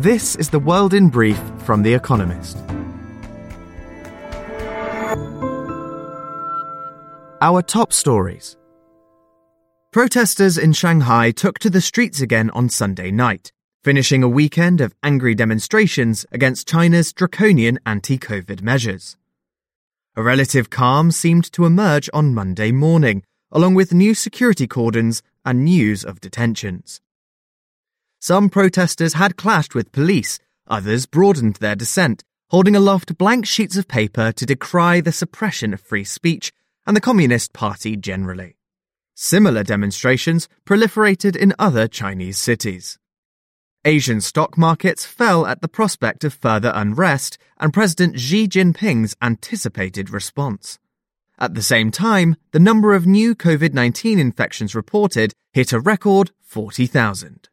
[0.00, 2.56] This is the world in brief from The Economist.
[7.42, 8.56] Our top stories.
[9.92, 13.52] Protesters in Shanghai took to the streets again on Sunday night,
[13.84, 19.18] finishing a weekend of angry demonstrations against China's draconian anti COVID measures.
[20.16, 23.22] A relative calm seemed to emerge on Monday morning,
[23.52, 27.02] along with new security cordons and news of detentions.
[28.22, 33.88] Some protesters had clashed with police, others broadened their dissent, holding aloft blank sheets of
[33.88, 36.52] paper to decry the suppression of free speech
[36.86, 38.56] and the Communist Party generally.
[39.14, 42.98] Similar demonstrations proliferated in other Chinese cities.
[43.86, 50.10] Asian stock markets fell at the prospect of further unrest and President Xi Jinping's anticipated
[50.10, 50.78] response.
[51.38, 56.32] At the same time, the number of new COVID 19 infections reported hit a record
[56.42, 57.49] 40,000.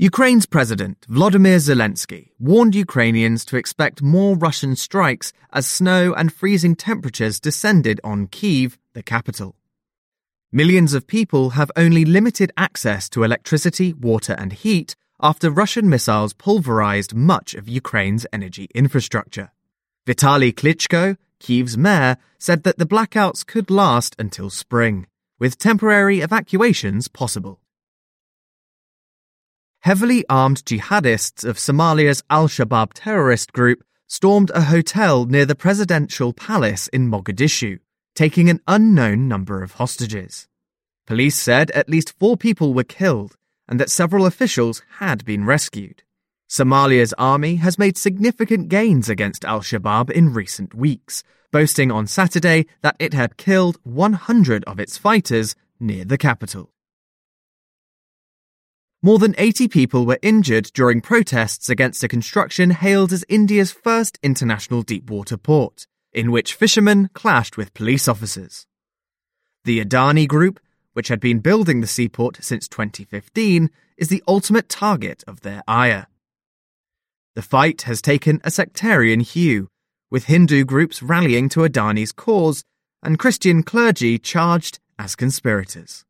[0.00, 6.76] Ukraine's President Volodymyr Zelensky warned Ukrainians to expect more Russian strikes as snow and freezing
[6.76, 9.56] temperatures descended on Kyiv, the capital.
[10.52, 16.32] Millions of people have only limited access to electricity, water, and heat after Russian missiles
[16.32, 19.50] pulverized much of Ukraine's energy infrastructure.
[20.06, 25.08] Vitaly Klitschko, Kyiv's mayor, said that the blackouts could last until spring,
[25.40, 27.58] with temporary evacuations possible
[29.80, 36.32] heavily armed jihadists of Somalia's Al Shabaab terrorist group stormed a hotel near the presidential
[36.32, 37.78] palace in Mogadishu,
[38.14, 40.48] taking an unknown number of hostages.
[41.06, 43.36] Police said at least four people were killed
[43.68, 46.02] and that several officials had been rescued.
[46.48, 52.66] Somalia's army has made significant gains against Al Shabaab in recent weeks, boasting on Saturday
[52.80, 56.72] that it had killed 100 of its fighters near the capital.
[59.00, 64.18] More than 80 people were injured during protests against a construction hailed as India's first
[64.24, 68.66] international deepwater port, in which fishermen clashed with police officers.
[69.64, 70.58] The Adani Group,
[70.94, 76.08] which had been building the seaport since 2015, is the ultimate target of their ire.
[77.36, 79.68] The fight has taken a sectarian hue,
[80.10, 82.64] with Hindu groups rallying to Adani's cause
[83.00, 86.04] and Christian clergy charged as conspirators.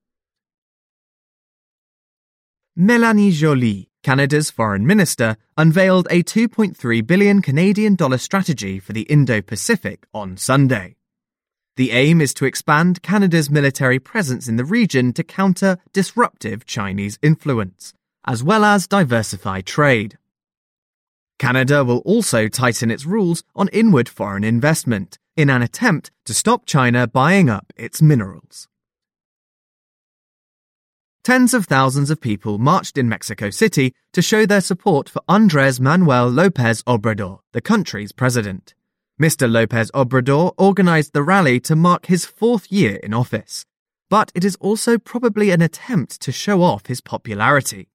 [2.80, 10.06] Melanie Joly, Canada's foreign minister, unveiled a 2.3 billion Canadian dollar strategy for the Indo-Pacific
[10.14, 10.94] on Sunday.
[11.74, 17.18] The aim is to expand Canada's military presence in the region to counter disruptive Chinese
[17.20, 17.94] influence,
[18.24, 20.16] as well as diversify trade.
[21.40, 26.64] Canada will also tighten its rules on inward foreign investment in an attempt to stop
[26.64, 28.68] China buying up its minerals.
[31.28, 35.78] Tens of thousands of people marched in Mexico City to show their support for Andres
[35.78, 38.74] Manuel Lopez Obrador, the country's president.
[39.20, 39.46] Mr.
[39.46, 43.66] Lopez Obrador organized the rally to mark his fourth year in office.
[44.08, 47.90] But it is also probably an attempt to show off his popularity.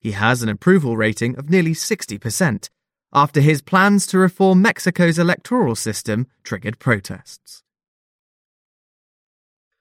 [0.00, 2.68] He has an approval rating of nearly 60%,
[3.12, 7.62] after his plans to reform Mexico's electoral system triggered protests.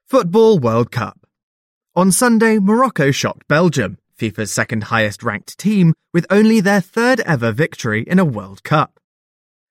[0.06, 1.21] Football World Cup
[1.96, 7.52] on Sunday, Morocco shocked Belgium, FIFA's second highest ranked team, with only their third ever
[7.52, 9.00] victory in a World Cup.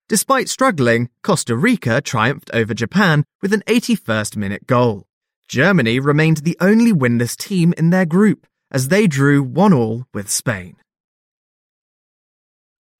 [0.07, 5.07] Despite struggling, Costa Rica triumphed over Japan with an 81st minute goal.
[5.47, 10.29] Germany remained the only winless team in their group as they drew 1 all with
[10.29, 10.75] Spain.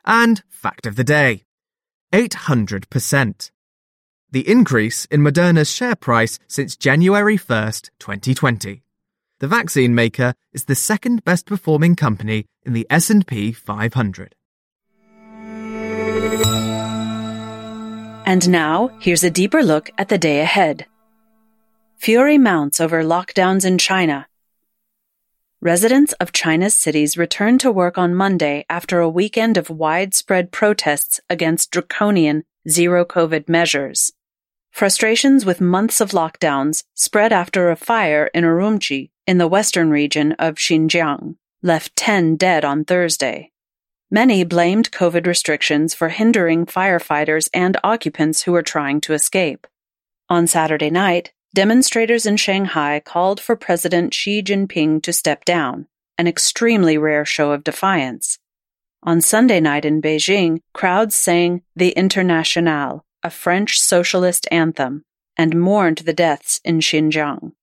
[0.03, 1.43] And fact of the day
[2.11, 3.51] 800%.
[4.31, 8.81] The increase in Moderna's share price since January 1st, 2020
[9.41, 14.35] the vaccine maker is the second best performing company in the S&P 500.
[18.23, 20.85] And now, here's a deeper look at the day ahead.
[21.97, 24.27] Fury mounts over lockdowns in China.
[25.59, 31.19] Residents of China's cities returned to work on Monday after a weekend of widespread protests
[31.31, 34.13] against draconian zero COVID measures.
[34.71, 40.31] Frustrations with months of lockdowns spread after a fire in Urumqi, in the western region
[40.33, 43.51] of Xinjiang, left 10 dead on Thursday.
[44.09, 49.67] Many blamed COVID restrictions for hindering firefighters and occupants who were trying to escape.
[50.29, 55.87] On Saturday night, demonstrators in Shanghai called for President Xi Jinping to step down,
[56.17, 58.39] an extremely rare show of defiance.
[59.03, 65.03] On Sunday night in Beijing, crowds sang the Internationale, a French socialist anthem,
[65.37, 67.53] and mourned the deaths in Xinjiang.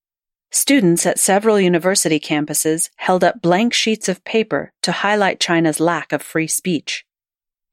[0.50, 6.12] Students at several university campuses held up blank sheets of paper to highlight China's lack
[6.12, 7.04] of free speech.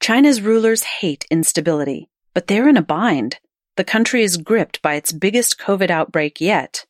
[0.01, 3.39] China's rulers hate instability, but they're in a bind.
[3.77, 6.85] The country is gripped by its biggest COVID outbreak yet.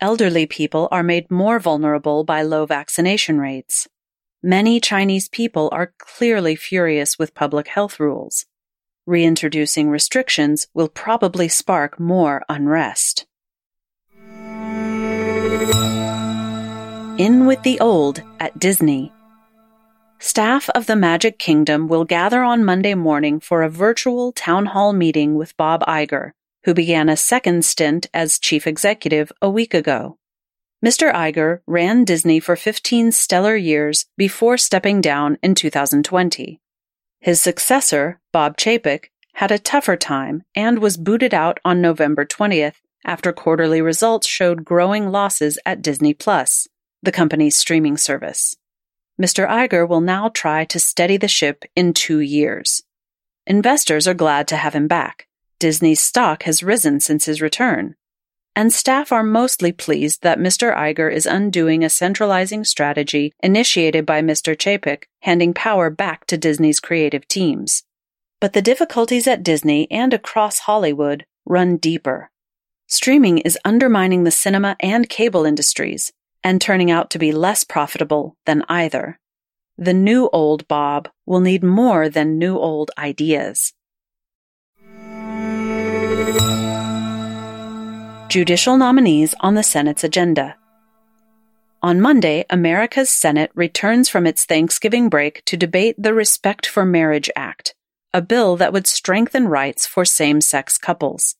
[0.00, 3.88] Elderly people are made more vulnerable by low vaccination rates.
[4.42, 8.46] Many Chinese people are clearly furious with public health rules.
[9.08, 13.24] Reintroducing restrictions will probably spark more unrest.
[17.16, 19.12] In with the Old at Disney.
[20.18, 24.92] Staff of the Magic Kingdom will gather on Monday morning for a virtual town hall
[24.92, 26.32] meeting with Bob Iger,
[26.64, 30.18] who began a second stint as chief executive a week ago.
[30.84, 31.14] Mr.
[31.14, 36.60] Iger ran Disney for 15 stellar years before stepping down in 2020.
[37.26, 42.76] His successor, Bob Chapek, had a tougher time and was booted out on November 20th
[43.04, 46.68] after quarterly results showed growing losses at Disney Plus
[47.02, 48.54] the company's streaming service.
[49.20, 49.44] Mr.
[49.48, 52.84] Iger will now try to steady the ship in two years.
[53.44, 55.26] Investors are glad to have him back.
[55.58, 57.96] Disney's stock has risen since his return.
[58.56, 60.74] And staff are mostly pleased that Mr.
[60.74, 64.56] Iger is undoing a centralizing strategy initiated by Mr.
[64.56, 67.84] Chapek, handing power back to Disney's creative teams.
[68.40, 72.30] But the difficulties at Disney and across Hollywood run deeper.
[72.86, 78.36] Streaming is undermining the cinema and cable industries, and turning out to be less profitable
[78.46, 79.18] than either.
[79.76, 83.74] The new old Bob will need more than new old ideas.
[88.36, 90.56] Judicial nominees on the Senate's agenda.
[91.82, 97.30] On Monday, America's Senate returns from its Thanksgiving break to debate the Respect for Marriage
[97.34, 97.74] Act,
[98.12, 101.36] a bill that would strengthen rights for same sex couples.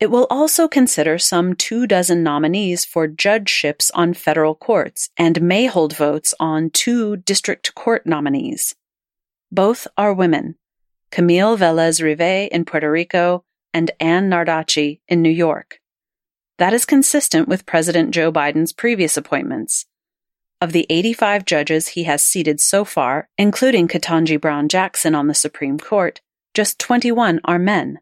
[0.00, 5.66] It will also consider some two dozen nominees for judgeships on federal courts and may
[5.66, 8.74] hold votes on two district court nominees.
[9.52, 10.56] Both are women
[11.12, 15.78] Camille Velez Rive in Puerto Rico and Anne Nardacci in New York.
[16.58, 19.86] That is consistent with President Joe Biden's previous appointments.
[20.60, 25.34] Of the 85 judges he has seated so far, including Ketanji Brown Jackson on the
[25.34, 26.20] Supreme Court,
[26.54, 27.98] just 21 are men.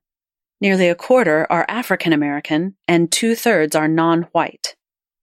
[0.61, 4.76] Nearly a quarter are African American, and two thirds are non white.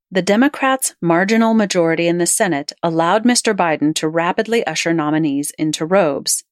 [0.10, 3.54] The Democrats' marginal majority in the Senate allowed Mr.
[3.54, 6.44] Biden to rapidly usher nominees into robes.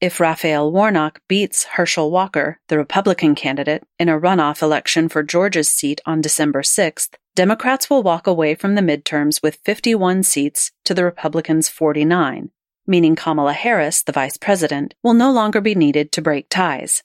[0.00, 5.68] If Raphael Warnock beats Herschel Walker, the Republican candidate, in a runoff election for Georgia's
[5.68, 10.94] seat on December 6th, Democrats will walk away from the midterms with 51 seats to
[10.94, 12.50] the Republicans' 49,
[12.86, 17.02] meaning Kamala Harris, the vice president, will no longer be needed to break ties.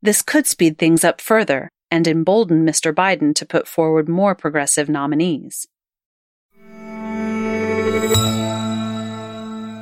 [0.00, 2.94] This could speed things up further and embolden Mr.
[2.94, 5.68] Biden to put forward more progressive nominees.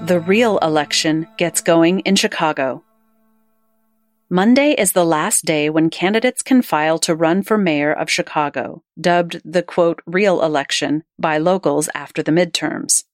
[0.08, 2.82] The real election gets going in Chicago.
[4.30, 8.82] Monday is the last day when candidates can file to run for mayor of Chicago,
[8.98, 13.04] dubbed the quote, real election by locals after the midterms.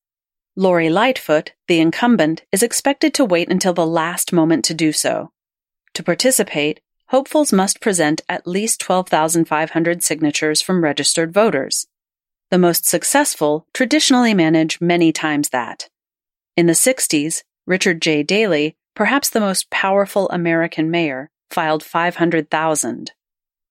[0.54, 5.32] Lori Lightfoot, the incumbent, is expected to wait until the last moment to do so.
[5.94, 11.88] To participate, hopefuls must present at least 12,500 signatures from registered voters.
[12.52, 15.88] The most successful traditionally manage many times that.
[16.56, 18.22] In the 60s, Richard J.
[18.22, 23.12] Daley, perhaps the most powerful American mayor, filed 500,000.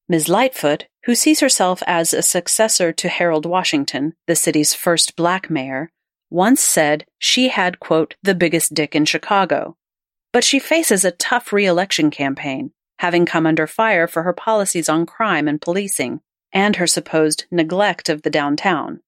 [0.09, 0.29] Ms.
[0.29, 5.91] Lightfoot, who sees herself as a successor to Harold Washington, the city's first black mayor,
[6.29, 9.77] once said she had, quote, the biggest dick in Chicago.
[10.31, 12.71] But she faces a tough re-election campaign
[13.03, 16.21] having come under fire for her policies on crime and policing,
[16.53, 19.01] and her supposed neglect of the downtown.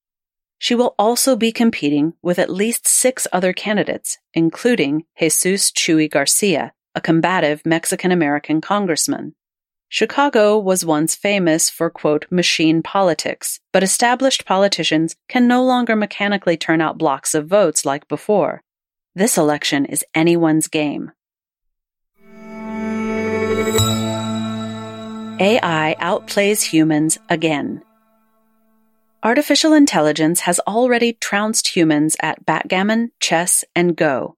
[0.58, 6.74] She will also be competing with at least six other candidates, including Jesus Chuy Garcia,
[6.96, 9.36] a combative Mexican American congressman.
[9.90, 16.58] Chicago was once famous for, quote, machine politics, but established politicians can no longer mechanically
[16.58, 18.64] turn out blocks of votes like before.
[19.14, 21.12] This election is anyone's game.
[25.40, 27.82] AI outplays humans again.
[29.25, 34.38] Artificial intelligence has already trounced humans at backgammon, chess, and Go.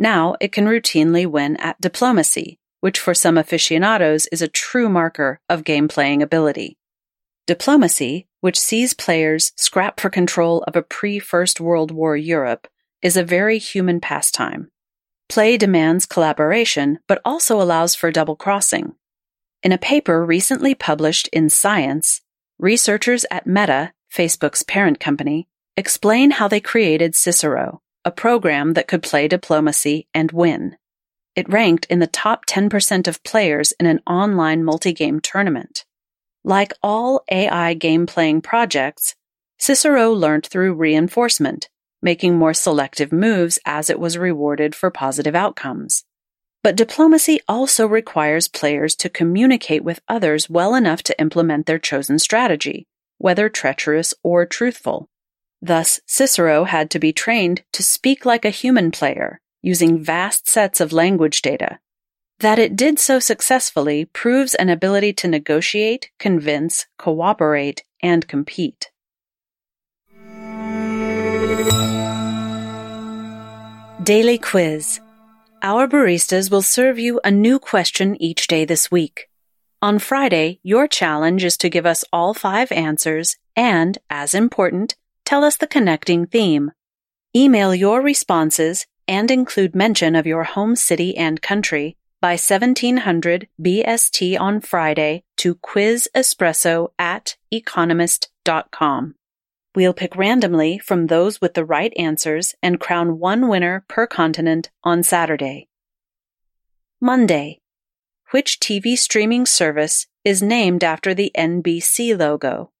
[0.00, 5.38] Now it can routinely win at diplomacy, which for some aficionados is a true marker
[5.48, 6.76] of game playing ability.
[7.46, 12.66] Diplomacy, which sees players scrap for control of a pre First World War Europe,
[13.02, 14.72] is a very human pastime.
[15.28, 18.96] Play demands collaboration, but also allows for double crossing.
[19.62, 22.22] In a paper recently published in Science,
[22.58, 29.02] researchers at Meta Facebook's parent company, explain how they created Cicero, a program that could
[29.02, 30.76] play diplomacy and win.
[31.34, 35.84] It ranked in the top 10% of players in an online multi-game tournament.
[36.44, 39.14] Like all AI game playing projects,
[39.58, 41.68] Cicero learned through reinforcement,
[42.00, 46.04] making more selective moves as it was rewarded for positive outcomes.
[46.62, 52.18] But diplomacy also requires players to communicate with others well enough to implement their chosen
[52.18, 52.86] strategy,
[53.18, 55.08] whether treacherous or truthful.
[55.62, 60.80] Thus, Cicero had to be trained to speak like a human player, using vast sets
[60.80, 61.78] of language data.
[62.40, 68.90] That it did so successfully proves an ability to negotiate, convince, cooperate, and compete.
[74.02, 75.00] Daily Quiz
[75.62, 79.30] Our baristas will serve you a new question each day this week.
[79.82, 85.44] On Friday, your challenge is to give us all five answers and, as important, tell
[85.44, 86.72] us the connecting theme.
[87.34, 94.40] Email your responses and include mention of your home city and country by 1700 BST
[94.40, 99.14] on Friday to quizespresso at economist.com.
[99.74, 104.70] We'll pick randomly from those with the right answers and crown one winner per continent
[104.82, 105.68] on Saturday.
[106.98, 107.60] Monday.
[108.32, 112.72] Which TV streaming service is named after the NBC logo?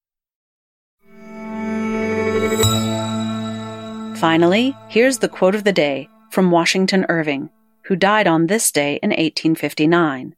[4.18, 7.50] Finally, here's the quote of the day from Washington Irving,
[7.84, 10.34] who died on this day in 1859.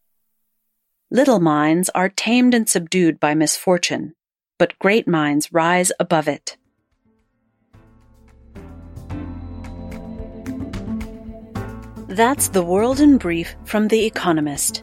[1.11, 4.15] Little minds are tamed and subdued by misfortune,
[4.59, 6.59] but great minds rise above it.
[12.09, 14.83] That's The World in Brief from The Economist,